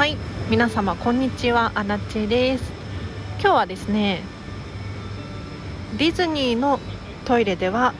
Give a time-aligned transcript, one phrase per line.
[0.00, 0.16] はい
[0.48, 2.72] 皆様こんにちはアラチェです。
[3.38, 4.22] 今日はですね
[5.98, 6.80] ディズニーの
[7.26, 7.92] トイレでは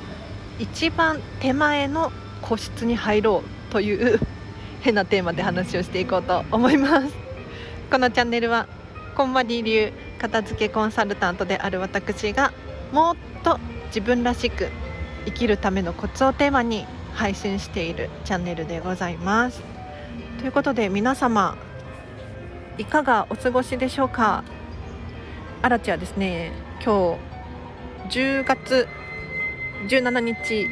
[0.58, 2.10] 一番手前の
[2.40, 4.18] 個室に入ろうという
[4.80, 7.08] 変なテーマで話をしていこうと思います。
[7.90, 8.66] このチャンネルは
[9.14, 12.54] こんまり流片付けコンサルタントである私が
[12.92, 14.70] もっと自分らしく
[15.26, 19.60] 生きるためのコツをテーマに配信しているチャンネルでございます。
[20.38, 21.58] ということで皆様
[22.80, 24.42] いかがお過ごしでしょうか？
[25.60, 26.50] アラチはですね
[26.82, 27.18] 今
[28.08, 28.88] 日10月
[29.86, 30.66] 17日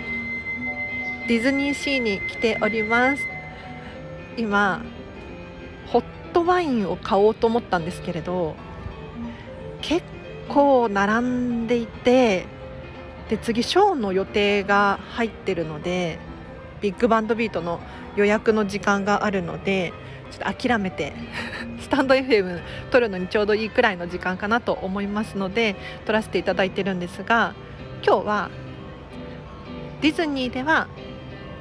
[1.29, 3.23] ディズニーシーに来ております。
[4.39, 4.81] 今
[5.89, 8.55] ホットワインを買おうと思ったんですけれど
[9.83, 10.03] 結
[10.49, 12.47] 構並んでいて
[13.29, 16.19] で次ショーの予定が入ってるので
[16.81, 17.81] ビッグバンドビートの
[18.17, 19.93] 予約の時間があるので
[20.31, 21.13] ちょっと諦めて
[21.81, 27.55] スタンド FM 撮るのにちょうどいいくらいの時間かなと思いますので撮らせていただいてるんですが
[28.05, 28.51] 今日は
[30.01, 30.87] ディズニーでは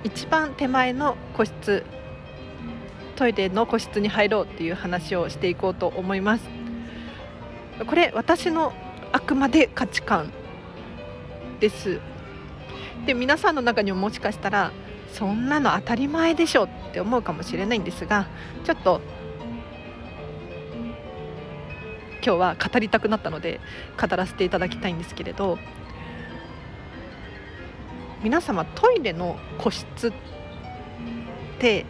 [0.04, 1.84] 一番手前の個室
[3.16, 6.44] トイレの個室に入ろうっていう話をしていこうと思います。
[7.86, 8.74] これ私の
[9.12, 10.32] あくまで価値観
[11.60, 12.00] です。
[13.08, 14.72] で皆さんの中にももしかしたら
[15.14, 18.28] そんなの当たり前でしょって思うかもしれないんですが
[18.64, 19.02] ちょっと
[22.24, 23.60] 今日は語りたくなったので
[24.00, 25.58] 語らせていただきたいんですけれど
[28.22, 30.14] 皆様トイレの個室っ
[31.60, 31.86] て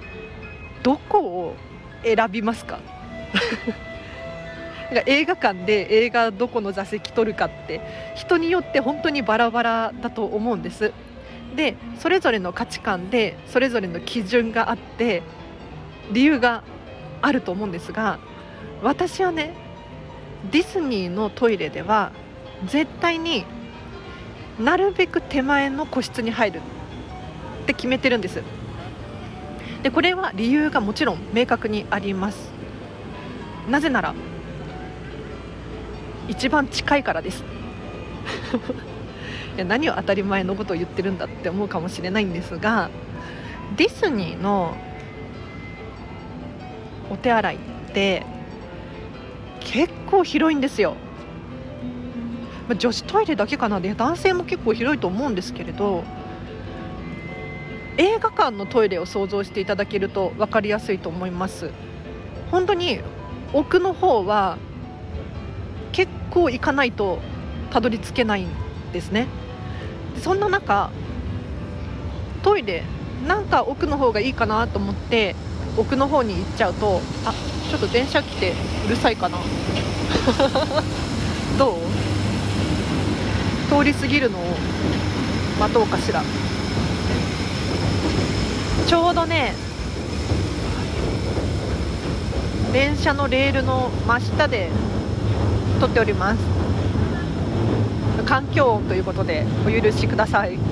[0.83, 1.55] どこを
[2.03, 2.79] 選びますか？
[4.91, 7.81] なんか映画館で映画どこの座席取るかって
[8.15, 10.93] 人によって本当にバラバラだと思うんです。
[11.55, 15.23] でそれぞれの価値観でそれぞれの基準があって
[16.11, 16.63] 理由が
[17.21, 18.19] あると思うんですが
[18.83, 19.53] 私はね
[20.51, 22.11] ディズニーのトイレでは
[22.65, 23.45] 絶対に
[24.59, 26.61] なるべく手前の個室に入る
[27.63, 28.41] って決めてるんです。
[29.83, 32.51] でこれは理由がもちろん明確にあります。
[33.69, 34.15] なぜなら
[36.27, 37.43] 一番近いからです。
[39.57, 42.91] いや何を当たり前のことを言ってるんだって思うかもしれないんですが
[43.75, 44.77] ディズニーの
[47.09, 47.59] お手洗いっ
[47.91, 48.23] て
[49.59, 50.95] 結構広いんですよ、
[52.77, 53.81] 女子トイレだけかな？
[53.81, 56.03] で男性も結構広いと思うんですけれど
[57.97, 61.71] 映画館のトイレを想像していただけると分かりやすいと思います。
[62.51, 63.01] 本当に
[63.53, 64.57] 奥の方は
[65.93, 67.19] 結構行かないと
[67.71, 68.49] たどり着けないん
[68.93, 69.27] ですね。
[70.21, 70.89] そんな中
[72.43, 72.83] トイレ
[73.27, 75.35] なんか奥の方がいいかなと思って
[75.77, 77.33] 奥の方に行っちゃうとあ
[77.69, 78.53] ちょっと電車来て
[78.85, 79.37] うるさいかな。
[81.59, 81.73] どう？
[83.69, 84.41] 通り過ぎるのを
[85.59, 86.23] 待とうかしら。
[88.87, 89.53] ちょうどね
[92.71, 94.69] 電車のレールの真下で
[95.81, 96.66] 撮っております。
[98.27, 100.59] 環境音ということでお許しください。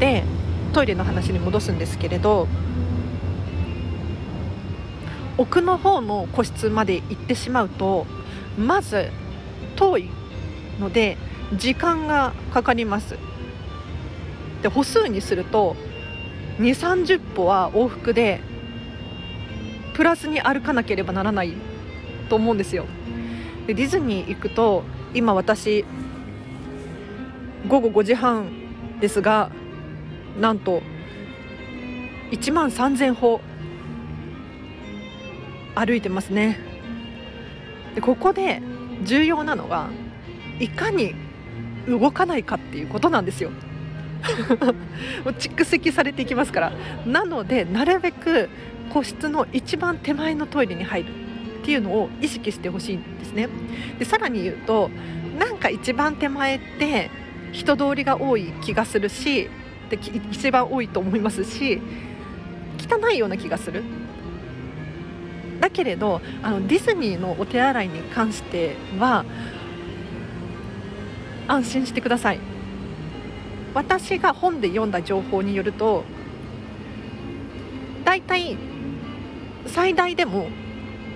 [0.00, 0.24] で
[0.72, 2.48] トイレの話に戻すんですけれど
[5.36, 8.06] 奥の方の個室まで行ってしまうと
[8.58, 9.10] まず
[9.76, 10.08] 遠い
[10.80, 11.18] ので
[11.54, 13.18] 時間がかかります。
[14.62, 15.76] で歩数にすると
[16.58, 18.40] 2 3 0歩は往復で
[19.94, 21.54] プラスに歩かなければならない
[22.28, 22.86] と思うんですよ。
[23.66, 25.84] でディズニー行くと今私
[27.68, 28.50] 午後5時半
[29.00, 29.50] ですが
[30.40, 30.82] なんと
[32.30, 33.40] 1万3000歩
[35.74, 36.58] 歩いてますね。
[37.94, 38.62] でここで
[39.04, 39.90] 重要なのは
[40.58, 41.14] いかに
[41.86, 43.50] 動かないかっていうことなんですよ。
[45.38, 46.72] 蓄積されていきますから。
[47.06, 48.48] なのでなるべく
[48.92, 51.08] 個室の一番手前のトイレに入る
[51.62, 53.48] っていうのを意識してほしいんですね。
[53.98, 54.90] でさらに言うと
[55.38, 57.10] なんか一番手前って
[57.52, 59.48] 人通りが多い気がするし
[59.88, 59.98] で
[60.30, 61.80] 一番多いと思いますし
[62.78, 63.82] 汚いような気がする。
[65.60, 69.24] だけれどあのディズニーのお手洗いに関しては
[71.46, 72.40] 安心してください。
[73.72, 76.04] 私が本で読んだ情報によると
[78.04, 78.56] だいたい
[79.66, 80.48] 最大でも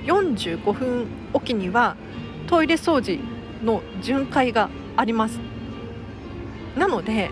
[0.05, 1.97] 45分おきには
[2.47, 3.21] トイレ掃除
[3.65, 5.39] の巡回があります。
[6.77, 7.31] なので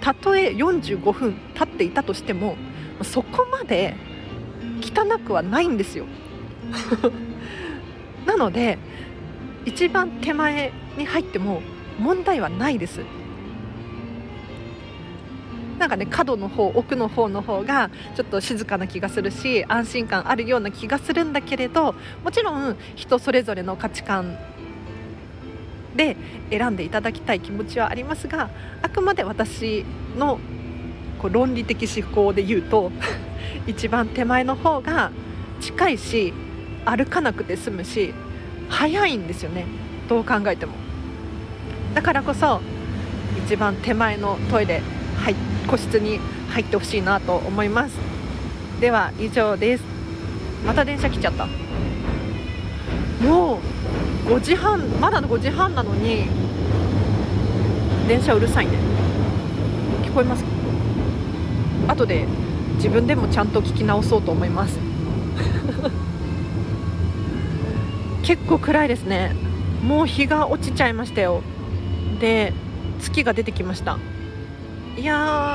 [0.00, 2.56] たとえ45分経っていたとしても
[3.02, 3.96] そこまで
[4.80, 6.06] 汚くはないんですよ。
[8.26, 8.78] なので
[9.64, 11.62] 一番手前に入っても
[11.98, 13.02] 問題はないです。
[15.78, 21.94] なんかね角の方奥の方の方がちょっと静かな気がするし安心感あるような気がするんだけれど
[22.24, 24.36] もちろん人それぞれの価値観
[25.94, 26.16] で
[26.50, 28.50] 選んでいただきたい気持ちはありますが
[28.82, 29.84] あくまで私
[30.16, 30.38] の
[31.18, 32.92] こう論理的思考で言うと
[33.66, 35.10] 一番手前の方が
[35.60, 36.32] 近いし
[36.84, 38.14] 歩かなくて済むし
[38.68, 39.64] 早いんですよね。
[40.08, 40.72] どう考えても。
[41.94, 42.60] だからこそ
[43.44, 44.82] 一番手前のトイレ、
[45.68, 46.18] 個室に
[46.50, 47.94] 入ってほしいなと思います。
[48.80, 49.84] では以上です。
[50.66, 51.46] また電車来ちゃった。
[53.24, 53.60] も
[54.26, 56.26] う5時半まだ5時半なのに
[58.08, 58.72] 電車うるさいね。
[60.04, 60.44] 聞こえます？
[61.86, 62.26] 後で
[62.76, 64.78] 自分でもちゃんと聞き直そうと思います。
[68.22, 69.34] 結構暗いですね。
[69.82, 71.42] もう日が落ちちゃいましたよ。
[72.20, 72.52] で
[73.00, 73.98] 月が出てきました。
[74.96, 75.47] いやー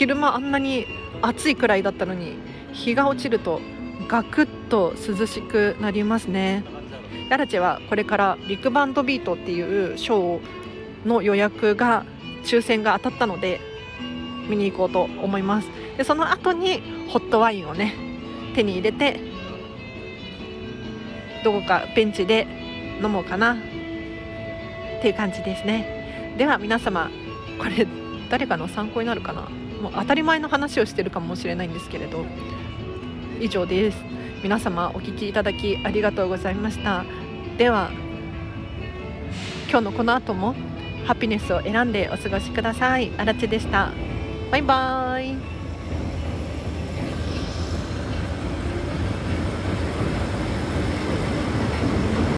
[0.00, 0.86] 昼間あんなに
[1.20, 2.38] 暑いくらいだったのに
[2.72, 3.60] 日が落ちると
[4.08, 6.64] ガクッと涼しくなりますね。
[7.28, 12.06] ヤラチェはこれからビッグバンドビートっていうショーの予約が
[12.44, 13.60] 抽選が当たったので
[14.48, 15.68] 見に行こうと思います。
[15.98, 16.80] でその後に
[17.10, 17.94] ホットワインをね
[18.54, 19.20] 手に入れて
[21.44, 22.46] どこかベンチで
[23.02, 23.56] 飲もうかなっ
[25.02, 26.34] ていう感じですね。
[26.38, 27.10] では皆様
[27.58, 27.86] これ
[28.30, 29.46] 誰かの参考になるかな？
[29.80, 32.24] もう当たり前の話をしてるかもしれないんですけれど
[33.40, 33.98] 以上です。
[34.42, 37.04] 皆様お聞きいただきありがとうございました。
[37.58, 37.90] では
[39.70, 40.54] 今日のこの後も
[41.06, 43.12] ハピネスを選んでお過ごしください。
[43.18, 43.92] あらちでした。
[44.50, 45.59] バイバーイ。